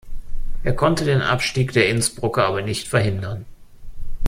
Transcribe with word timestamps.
Er 0.63 0.73
konnte 0.75 1.05
den 1.05 1.21
Abstieg 1.21 1.73
der 1.73 1.87
Innsbrucker 1.87 2.47
aber 2.47 2.63
nicht 2.63 2.87
verhindern. 2.87 3.45